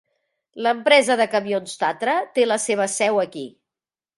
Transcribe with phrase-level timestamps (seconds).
[0.67, 3.45] L'empresa de camions Tatra té la seva seu aquí.